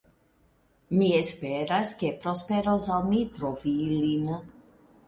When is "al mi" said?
2.97-3.25